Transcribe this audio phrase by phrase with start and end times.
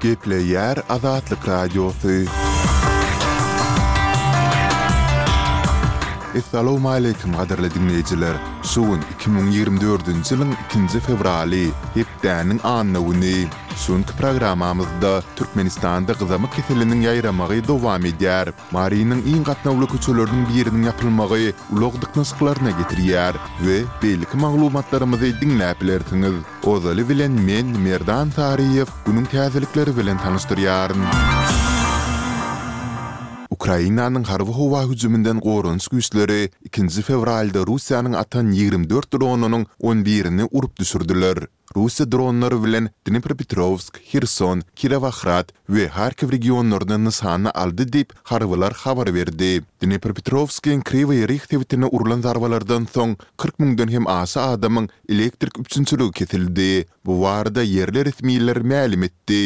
[0.00, 1.80] gepleýär aza atl kragy
[6.38, 8.36] Assalamu alaykum gaderli dinleyijiler.
[8.72, 11.62] Şuwun 2024-nji ýylyň 2-nji fevraly
[11.96, 13.48] hepdäniň anyny güni.
[13.84, 18.52] Şuň programamyzda Türkmenistanda gyzama keseliniň ýaýramagy dowam edýär.
[18.76, 23.34] Marinyň iň gatnawly köçelerini biriniň ýapylmagy ulugdyk nysklaryna getirýär
[23.66, 26.38] we belki maglumatlarymyzy dinläp bilersiňiz.
[26.62, 31.39] Ozaly bilen men Merdan Tariýew günüň täzelikleri bilen tanystyrýarmyn.
[33.60, 36.38] Ukrainanyň harby howa hüjüminden gorunç güýçleri
[36.70, 41.40] 2-nji fevralda Russiýanyň atan 24 dronunyň 11-ini urup düşürdiler.
[41.76, 49.52] Russiýa dronlary bilen Dnipropetrovsk, Kherson, Kirovohrad we Kharkiv regionlaryny nysany aldy diýip harbylar habar berdi.
[49.84, 56.86] Dnipropetrovskiň Kryvyi Rih tewitine urulan zarbalardan soň 40 müňden hem asa adamyň elektrik üçinçiligi kesildi.
[57.06, 59.44] Bu warda yerli resmiýetler ma'lum etdi.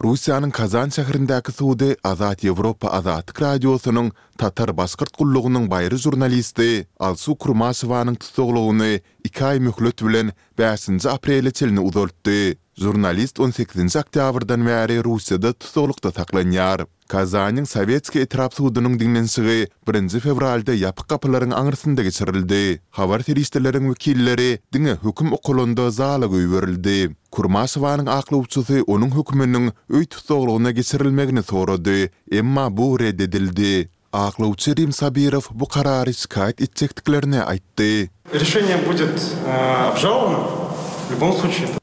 [0.00, 4.06] Russiýanyň Kazan şäherindäki suwda Azad Ýewropa Azad radiosynyň
[4.40, 6.68] Tatar baskyrt gullugynyň baýry jurnalisti
[7.08, 12.56] Alsu Kurmasowanyň tutuglugyny 2 aý möhlet bilen 5-nji aprelde çelini uzatdy.
[12.80, 16.86] Jurnalist 18-nji oktýabrdan bäri Russiýada tutuglukda saklanýar.
[17.10, 22.78] Kazanyň Sowetski etrapsy hudunyň diňmensigi 1-nji fevralda ýapyk gapylaryň aňyrsynda geçirildi.
[22.94, 27.10] Habar teristleriň wekilleri diňe hukm okulunda zala goýberildi.
[27.34, 34.92] Kurmasowanyň aklı uçusy onuň hukmynyň öý tutulgyna geçirilmegini sorady, emma bu edildi Aklı uçy Rim
[34.92, 38.06] Sabirow bu karary şikayet etjekdiklerini aýtdy.
[38.32, 40.70] Решение будет э, обжаловано.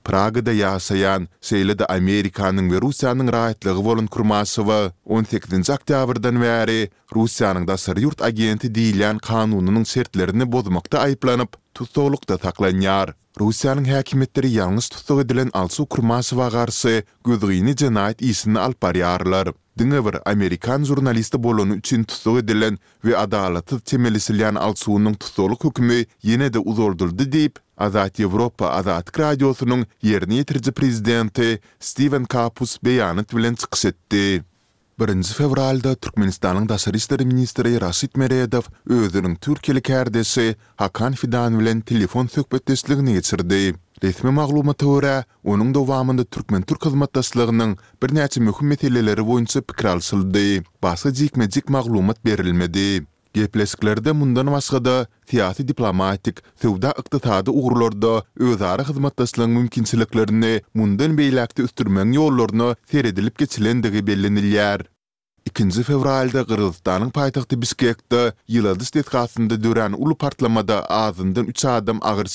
[0.08, 5.70] Pragada yaşayan Seyle de Amerikanın ve Rusiyanın rahatlığı volun kurması ve 18.
[5.70, 13.14] Oktyabrdan beri Rusiyanın da sır yurt agenti diilen kanununun şertlerini bozmakta ayıplanıp tutuklukta taklanyar.
[13.40, 19.50] Rusiyanın hakimetleri yalnız tutuk edilen alsu kurması va garsy gözgini cinayet isini alp bariyarlar.
[19.78, 26.54] Dünya bir Amerikan jurnalisti bolun üçin tutuk edilen ve adalatı temelisilen alsuunun tutuluk hukmi yine
[26.54, 33.86] de uzurduldu deyip Azat Evropa Azat Kradiosu'nun yerini yetirici prezidenti Steven Kapus beyanet bilen çıqış
[33.86, 34.44] etdi.
[35.00, 42.28] 1-nji fevralda Türkmenistanyň daşary işleri ministri Rasit Meredov özüniň türkeli kärdesi Hakan Fidan bilen telefon
[42.28, 43.76] söhbetdesligini geçirdi.
[44.04, 50.64] Resmi maglumata görä, onuň dowamynda türkmen türk hyzmatdaşlygynyň birnäçe möhüm meseleleri boýunça pikir alşyldy.
[50.84, 53.06] Başga jikme jik maglumat berilmedi.
[53.38, 62.70] Gepleskilerde mundan başga siyasi diplomatik, sövda iqtisadi ugurlarda özara hyzmatdaşlygyň mümkinçiliklerini mundan beýlekde üstürmek ýollaryny
[62.94, 64.80] seredilip geçilendigi bellenilýär.
[65.52, 68.22] 2 fevralda Qırgızstanyň paýtagty Bişkekde
[68.56, 72.34] ýyldyz tetgasynda dören uly partlamada azyndan 3 adam agyr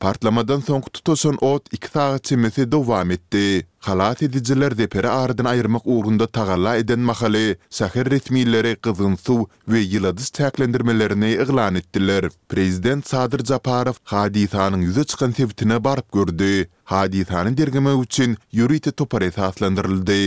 [0.00, 3.66] Partlamadan soň tutuşan ot 2 sagat çymysy dowam etdi.
[3.80, 10.28] Halat ediciler depere ardyn ayırmak uğrunda tagalla eden mahalle şäher retmilleri qızgın su we ýyldyz
[10.40, 12.24] täklendirmelerini iğlan etdiler.
[12.48, 16.68] Prezident Sadır Japarow hadisanyň ýüze çykan sebitine barып gördü.
[16.84, 20.22] Hadisanyň dergime üçin ýürite topar esaslandyryldy.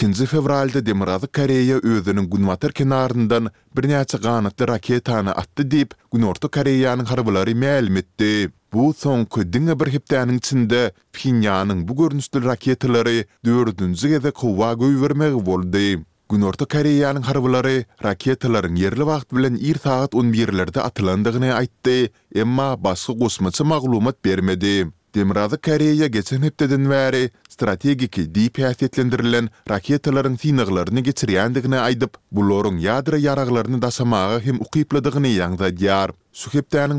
[0.00, 3.46] 2-nji fevralda Demirazy Koreýa özüniň Gunwatar kenarından
[3.76, 8.30] bir näçe gaňatly raketany atdy diýip Gunorta Koreýanyň harbylary ma'lum etdi.
[8.74, 16.02] Bu soňky diňe bir hepdäniň içinde Pyongyanyň bu görnüşli raketalary 4-nji gezek howa goýbermegi boldy.
[16.28, 23.64] Gunorta Koreýanyň harbylary raketalaryň ýerli wagt bilen 1 saat 11-lerde atylandygyny aýtdy, emma başga gosmaça
[23.64, 24.90] maglumat bermedi.
[25.14, 33.78] Demirazı Koreya geçen dedin bäri strategiki DP hasetlendirilen raketalaryň synyglaryny geçirýändigini aýdyp, bulorun ýadry ýaraglaryny
[33.84, 36.10] daşamağa hem ukyplydygyny ýangda diýär.
[36.32, 36.50] Şu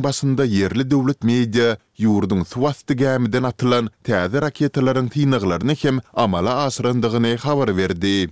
[0.06, 7.78] başynda yerli döwlet media ýurdun suwasty gämiden atylan täze raketalaryň synyglaryny hem amala aşyrandygyny habar
[7.78, 8.30] berdi.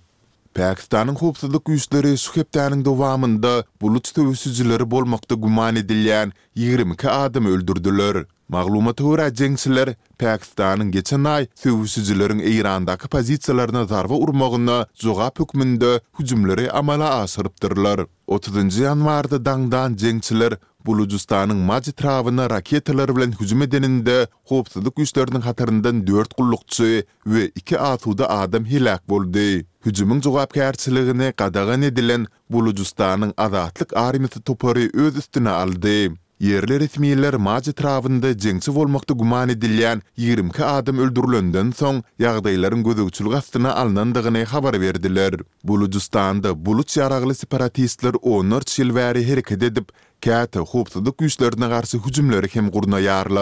[0.55, 8.25] Pakistanyň howpsuzlyk güýçleri şu hepdeniň dowamında buluç töwüsüzçileri bolmakda gumany edilýän 22 adam öldürdüler.
[8.49, 17.15] Maglumatı hura jengsiler, Pakistan'ın geçen ay sövüsüzülerin Eyrandaki pozisyalarına zarva urmağına zoga pükmünde hücumları amala
[17.15, 18.01] asırıptırlar.
[18.27, 18.77] 30.
[18.77, 20.53] yanvarda dangdan jengsiler,
[20.85, 28.29] Bulucustan'ın maci travına raketalar vlen hücum edeninde hopsuzluk üstlerinin hatarından 4 kullukçı ve 2 atuda
[28.29, 29.65] adam hilak boldi.
[29.85, 36.11] Hücumun zogab kertsiligini qadagani edilin bulucustan'ın adatlik arimisi topari öz üstüne aldi.
[36.43, 43.69] Yerli resmiyyler maci travında cengsi volmaqda guman edilyan 22 adam öldürlöndan son ýagdaýlaryň gözegçiligi astyna
[43.69, 44.45] qastana habar berdiler.
[44.51, 45.33] xabar verdiler.
[45.63, 49.87] Bulu Cistanda bulu çiaraqlı onor çilveri herikad edip
[50.25, 53.37] kata xoopsuduk yuslarına qarşı hücumlari hem gurna